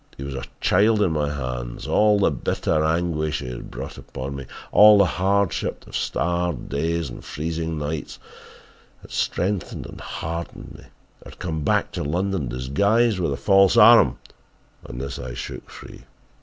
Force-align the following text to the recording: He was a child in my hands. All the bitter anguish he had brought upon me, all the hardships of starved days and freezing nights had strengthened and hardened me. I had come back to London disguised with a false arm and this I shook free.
He 0.17 0.23
was 0.23 0.33
a 0.33 0.45
child 0.61 1.03
in 1.03 1.11
my 1.11 1.31
hands. 1.31 1.85
All 1.87 2.17
the 2.17 2.31
bitter 2.31 2.83
anguish 2.83 3.37
he 3.41 3.49
had 3.49 3.69
brought 3.69 3.99
upon 3.99 4.35
me, 4.35 4.47
all 4.71 4.97
the 4.97 5.05
hardships 5.05 5.85
of 5.85 5.95
starved 5.95 6.69
days 6.69 7.07
and 7.11 7.23
freezing 7.23 7.77
nights 7.77 8.17
had 9.03 9.11
strengthened 9.11 9.85
and 9.85 10.01
hardened 10.01 10.73
me. 10.75 10.85
I 11.23 11.29
had 11.29 11.37
come 11.37 11.61
back 11.63 11.91
to 11.91 12.03
London 12.03 12.47
disguised 12.47 13.19
with 13.19 13.31
a 13.31 13.37
false 13.37 13.77
arm 13.77 14.17
and 14.83 14.99
this 14.99 15.19
I 15.19 15.35
shook 15.35 15.69
free. 15.69 16.01